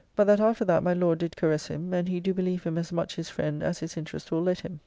But 0.15 0.25
that 0.25 0.39
after 0.39 0.65
that 0.65 0.81
my 0.81 0.93
Lord 0.95 1.19
did 1.19 1.37
caress 1.37 1.67
him, 1.67 1.93
and 1.93 2.07
he 2.09 2.19
do 2.19 2.33
believe 2.33 2.63
him 2.63 2.79
as 2.79 2.91
much 2.91 3.17
his 3.17 3.29
friend 3.29 3.61
as 3.61 3.77
his 3.77 3.95
interest 3.97 4.31
will 4.31 4.41
let 4.41 4.61
him. 4.61 4.79